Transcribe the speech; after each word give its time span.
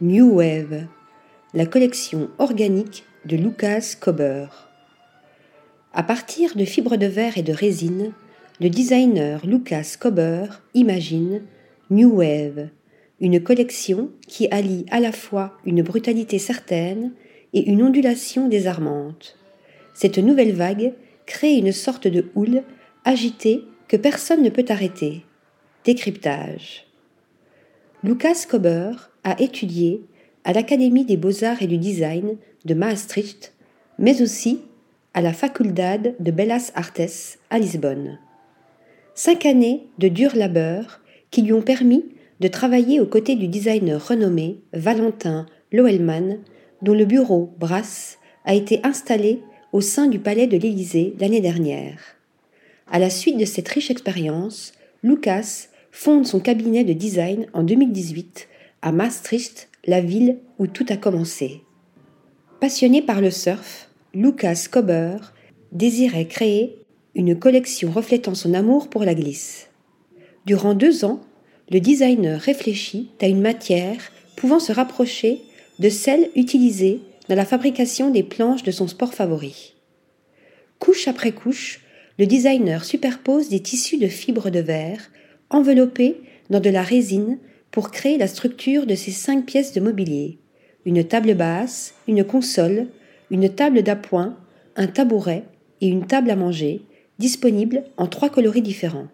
New 0.00 0.38
Wave, 0.38 0.88
la 1.54 1.66
collection 1.66 2.28
organique 2.38 3.04
de 3.26 3.36
Lucas 3.36 3.94
Kober. 4.00 4.46
À 5.92 6.02
partir 6.02 6.56
de 6.56 6.64
fibres 6.64 6.96
de 6.96 7.06
verre 7.06 7.38
et 7.38 7.44
de 7.44 7.52
résine, 7.52 8.12
le 8.60 8.70
designer 8.70 9.46
Lucas 9.46 9.94
Kober 10.00 10.46
imagine 10.74 11.42
New 11.90 12.16
Wave, 12.16 12.70
une 13.20 13.40
collection 13.40 14.10
qui 14.26 14.48
allie 14.50 14.84
à 14.90 14.98
la 14.98 15.12
fois 15.12 15.56
une 15.64 15.82
brutalité 15.82 16.40
certaine 16.40 17.12
et 17.52 17.70
une 17.70 17.80
ondulation 17.80 18.48
désarmante. 18.48 19.38
Cette 19.94 20.18
nouvelle 20.18 20.54
vague 20.54 20.92
crée 21.24 21.54
une 21.54 21.70
sorte 21.70 22.08
de 22.08 22.32
houle 22.34 22.64
agitée 23.04 23.62
que 23.86 23.96
personne 23.96 24.42
ne 24.42 24.50
peut 24.50 24.66
arrêter. 24.70 25.24
Décryptage. 25.84 26.84
Lucas 28.04 28.44
Kober 28.46 28.90
a 29.24 29.40
étudié 29.40 30.04
à 30.44 30.52
l'Académie 30.52 31.06
des 31.06 31.16
beaux-arts 31.16 31.62
et 31.62 31.66
du 31.66 31.78
design 31.78 32.36
de 32.66 32.74
Maastricht, 32.74 33.54
mais 33.98 34.20
aussi 34.20 34.60
à 35.14 35.22
la 35.22 35.32
Faculdade 35.32 36.14
de 36.20 36.30
Bellas 36.30 36.70
Artes 36.74 37.38
à 37.48 37.58
Lisbonne. 37.58 38.18
Cinq 39.14 39.46
années 39.46 39.86
de 39.96 40.08
dur 40.08 40.36
labeur 40.36 41.00
qui 41.30 41.40
lui 41.40 41.54
ont 41.54 41.62
permis 41.62 42.04
de 42.40 42.48
travailler 42.48 43.00
aux 43.00 43.06
côtés 43.06 43.36
du 43.36 43.48
designer 43.48 44.06
renommé 44.06 44.60
Valentin 44.74 45.46
Lohelmann, 45.72 46.40
dont 46.82 46.94
le 46.94 47.06
bureau 47.06 47.54
Brass 47.58 48.18
a 48.44 48.52
été 48.52 48.80
installé 48.82 49.40
au 49.72 49.80
sein 49.80 50.08
du 50.08 50.18
palais 50.18 50.46
de 50.46 50.58
l'Élysée 50.58 51.14
l'année 51.18 51.40
dernière. 51.40 52.00
À 52.86 52.98
la 52.98 53.08
suite 53.08 53.38
de 53.38 53.46
cette 53.46 53.68
riche 53.68 53.90
expérience, 53.90 54.74
Lucas 55.02 55.68
fonde 55.94 56.26
son 56.26 56.40
cabinet 56.40 56.82
de 56.82 56.92
design 56.92 57.46
en 57.52 57.62
2018 57.62 58.48
à 58.82 58.90
Maastricht, 58.90 59.68
la 59.86 60.00
ville 60.00 60.38
où 60.58 60.66
tout 60.66 60.84
a 60.88 60.96
commencé. 60.96 61.62
Passionné 62.60 63.00
par 63.00 63.20
le 63.20 63.30
surf, 63.30 63.88
Lucas 64.12 64.66
Kober 64.68 65.18
désirait 65.70 66.26
créer 66.26 66.76
une 67.14 67.38
collection 67.38 67.92
reflétant 67.92 68.34
son 68.34 68.54
amour 68.54 68.90
pour 68.90 69.04
la 69.04 69.14
glisse. 69.14 69.68
Durant 70.46 70.74
deux 70.74 71.04
ans, 71.04 71.20
le 71.70 71.78
designer 71.78 72.40
réfléchit 72.40 73.10
à 73.22 73.28
une 73.28 73.40
matière 73.40 74.10
pouvant 74.34 74.58
se 74.58 74.72
rapprocher 74.72 75.42
de 75.78 75.88
celle 75.90 76.28
utilisée 76.34 77.02
dans 77.28 77.36
la 77.36 77.46
fabrication 77.46 78.10
des 78.10 78.24
planches 78.24 78.64
de 78.64 78.72
son 78.72 78.88
sport 78.88 79.14
favori. 79.14 79.74
Couche 80.80 81.06
après 81.06 81.32
couche, 81.32 81.82
le 82.18 82.26
designer 82.26 82.84
superpose 82.84 83.48
des 83.48 83.60
tissus 83.60 83.98
de 83.98 84.08
fibres 84.08 84.50
de 84.50 84.60
verre 84.60 85.08
enveloppés 85.50 86.20
dans 86.50 86.60
de 86.60 86.70
la 86.70 86.82
résine 86.82 87.38
pour 87.70 87.90
créer 87.90 88.18
la 88.18 88.28
structure 88.28 88.86
de 88.86 88.94
ces 88.94 89.10
cinq 89.10 89.46
pièces 89.46 89.72
de 89.72 89.80
mobilier 89.80 90.38
une 90.84 91.04
table 91.04 91.34
basse, 91.34 91.94
une 92.06 92.24
console, 92.24 92.88
une 93.30 93.48
table 93.48 93.82
d'appoint, 93.82 94.36
un 94.76 94.86
tabouret 94.86 95.44
et 95.80 95.88
une 95.88 96.06
table 96.06 96.30
à 96.30 96.36
manger, 96.36 96.82
disponibles 97.18 97.84
en 97.96 98.06
trois 98.06 98.28
coloris 98.28 98.62
différents. 98.62 99.08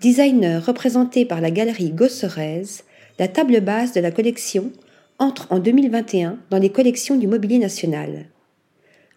Designer 0.00 0.64
représenté 0.64 1.24
par 1.24 1.40
la 1.40 1.50
galerie 1.50 1.90
Gosserez, 1.90 2.82
la 3.18 3.28
table 3.28 3.60
basse 3.60 3.92
de 3.92 4.00
la 4.00 4.10
collection 4.10 4.72
entre 5.18 5.50
en 5.50 5.58
2021 5.58 6.38
dans 6.50 6.58
les 6.58 6.70
collections 6.70 7.16
du 7.16 7.26
mobilier 7.26 7.58
national. 7.58 8.26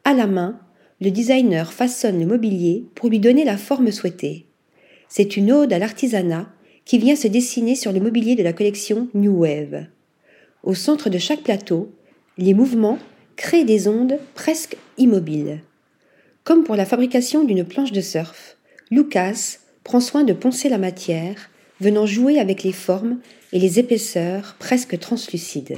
À 0.06 0.14
la 0.14 0.28
main, 0.28 0.60
le 1.02 1.12
designer 1.12 1.72
façonne 1.72 2.20
le 2.20 2.26
mobilier 2.26 2.86
pour 2.96 3.10
lui 3.10 3.20
donner 3.20 3.44
la 3.44 3.58
forme 3.58 3.92
souhaitée. 3.92 4.46
C'est 5.10 5.36
une 5.36 5.52
ode 5.52 5.74
à 5.74 5.80
l'artisanat 5.80 6.48
qui 6.86 7.00
vient 7.00 7.16
se 7.16 7.28
dessiner 7.28 7.76
sur 7.76 7.92
le 7.92 8.00
mobilier 8.00 8.36
de 8.36 8.44
la 8.44 8.54
collection 8.54 9.10
New 9.16 9.42
Wave. 9.42 9.88
Au 10.64 10.76
centre 10.76 11.10
de 11.10 11.18
chaque 11.18 11.42
plateau, 11.42 11.92
les 12.38 12.54
mouvements 12.54 13.00
créent 13.36 13.66
des 13.66 13.88
ondes 13.88 14.20
presque 14.36 14.78
immobiles. 14.98 15.62
Comme 16.44 16.64
pour 16.64 16.76
la 16.76 16.86
fabrication 16.86 17.44
d'une 17.44 17.66
planche 17.66 17.92
de 17.92 18.02
surf, 18.02 18.58
Lucas 18.92 19.58
prend 19.84 20.00
soin 20.00 20.24
de 20.24 20.34
poncer 20.34 20.70
la 20.70 20.78
matière, 20.78 21.50
venant 21.80 22.06
jouer 22.06 22.40
avec 22.40 22.64
les 22.64 22.72
formes 22.72 23.20
et 23.52 23.60
les 23.60 23.80
épaisseurs 23.80 24.58
presque 24.60 25.00
translucides. 25.00 25.78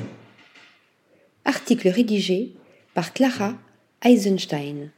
Article 1.46 1.88
rédigé 1.88 2.54
par 2.94 3.14
Clara 3.14 3.56
Eisenstein. 4.04 4.92